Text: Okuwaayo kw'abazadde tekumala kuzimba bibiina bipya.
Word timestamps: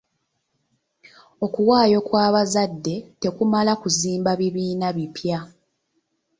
Okuwaayo 1.45 1.99
kw'abazadde 2.07 2.95
tekumala 3.21 3.71
kuzimba 3.81 4.31
bibiina 4.39 4.87
bipya. 4.97 5.39